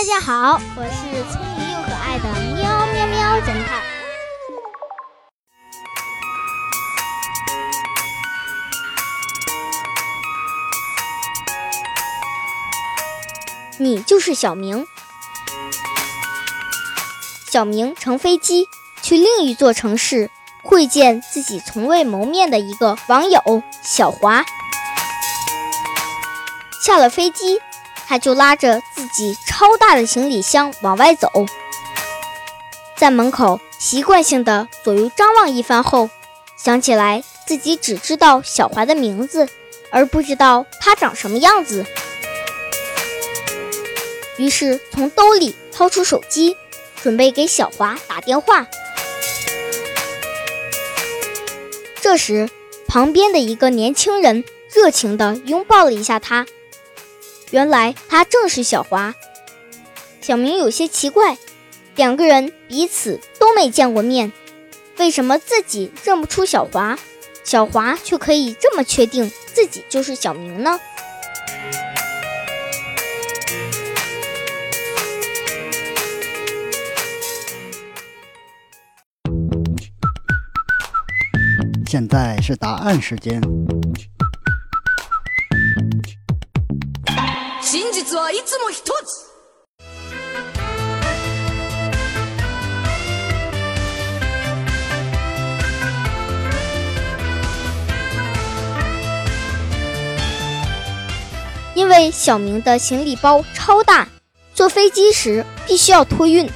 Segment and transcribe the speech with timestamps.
[0.00, 2.24] 大家好，我是聪明又可爱的
[2.56, 3.82] 喵喵喵侦探。
[13.76, 14.86] 你就是小明。
[17.50, 18.66] 小明乘飞机
[19.02, 20.30] 去另一座城市
[20.62, 24.46] 会见自己从未谋面的一个网友小华。
[26.82, 27.60] 下了飞机，
[28.10, 31.30] 他就拉着自己超大的行李箱往外走，
[32.96, 36.10] 在门口习惯性的左右张望一番后，
[36.56, 39.48] 想起来自己只知道小华的名字，
[39.92, 41.86] 而不知道他长什么样子，
[44.38, 46.56] 于是从兜里掏出手机。
[47.00, 48.66] 准备给小华打电话，
[52.02, 52.50] 这时，
[52.88, 56.44] 旁边的一个年轻人热情地拥抱了一下他。
[57.50, 59.14] 原来他正是小华。
[60.20, 61.36] 小明有些奇怪，
[61.96, 64.32] 两个人彼此都没见过面，
[64.98, 66.98] 为什么自己认不出小华，
[67.42, 70.78] 小华却可以这么确定自己就是小明呢？
[81.88, 83.40] 现在是答案时间。
[101.76, 104.08] 因为小明的行李包超大，
[104.52, 106.50] 坐飞机时必须要托运，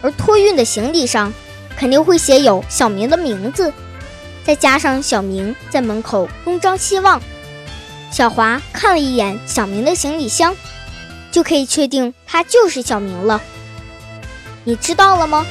[0.00, 1.30] 而托运的行李上
[1.76, 3.70] 肯定会写有小明的名字。
[4.42, 7.20] 再加上小明在门口东张西望，
[8.14, 10.54] 小华看了一眼小明的行李箱，
[11.32, 13.42] 就可以确定他就是小明了。
[14.62, 15.44] 你知道了吗？